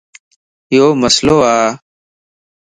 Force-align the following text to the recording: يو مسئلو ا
يو 0.75 0.85
مسئلو 1.01 1.35
ا 1.53 1.53